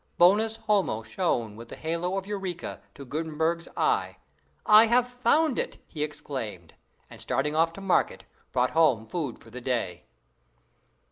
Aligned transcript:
Bonus 0.17 0.55
homo 0.55 1.03
shone 1.03 1.55
with 1.55 1.69
the 1.69 1.75
halo 1.75 2.17
of 2.17 2.25
eureka 2.25 2.81
to 2.95 3.05
Gutenberg's 3.05 3.67
eye. 3.77 4.17
"I 4.65 4.87
have 4.87 5.07
found 5.07 5.59
it!" 5.59 5.77
he 5.85 6.01
exclaimed, 6.01 6.73
and, 7.07 7.21
starting 7.21 7.55
off 7.55 7.71
to 7.73 7.81
market, 7.81 8.23
brought 8.51 8.71
home 8.71 9.05
food 9.05 9.37
for 9.37 9.51
the 9.51 9.61
day. 9.61 10.05